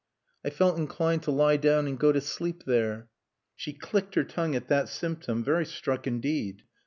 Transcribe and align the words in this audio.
"I 0.43 0.49
felt 0.49 0.79
inclined 0.79 1.21
to 1.21 1.31
lie 1.31 1.57
down 1.57 1.85
and 1.85 1.99
go 1.99 2.11
to 2.11 2.21
sleep 2.21 2.63
there." 2.65 3.07
She 3.55 3.71
clicked 3.71 4.15
her 4.15 4.23
tongue 4.23 4.55
at 4.55 4.67
that 4.67 4.89
symptom, 4.89 5.43
very 5.43 5.67
struck 5.67 6.07
indeed. 6.07 6.63